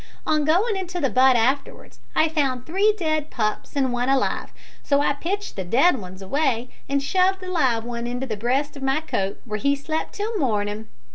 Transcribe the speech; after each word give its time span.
On 0.25 0.45
goin' 0.45 0.75
into 0.75 0.99
the 0.99 1.11
butt 1.11 1.35
afterwards 1.35 1.99
I 2.15 2.27
found 2.27 2.65
three 2.65 2.91
dead 2.97 3.29
pups 3.29 3.75
and 3.75 3.93
one 3.93 4.09
alive, 4.09 4.51
so 4.81 4.99
I 4.99 5.13
pitched 5.13 5.55
the 5.55 5.63
dead 5.63 6.01
ones 6.01 6.23
away 6.23 6.71
an' 6.89 7.01
shoved 7.01 7.39
the 7.39 7.49
live 7.49 7.83
one 7.85 8.07
into 8.07 8.25
the 8.25 8.35
breast 8.35 8.75
of 8.75 8.81
my 8.81 9.01
coat, 9.01 9.39
where 9.45 9.59
he 9.59 9.75
slep' 9.75 10.11
till 10.11 10.35
mornin'. 10.39 10.87